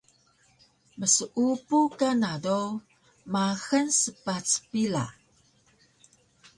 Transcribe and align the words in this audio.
mseupu 0.99 1.79
kana 1.99 2.31
do 2.43 2.59
maxal 3.33 3.87
spac 4.01 4.47
pila 4.69 5.05